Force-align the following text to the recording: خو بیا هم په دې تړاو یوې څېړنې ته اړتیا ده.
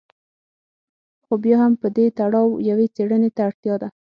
خو 1.23 1.33
بیا 1.43 1.57
هم 1.63 1.73
په 1.81 1.87
دې 1.95 2.05
تړاو 2.17 2.47
یوې 2.69 2.87
څېړنې 2.95 3.29
ته 3.35 3.41
اړتیا 3.47 3.75
ده. 3.81 3.87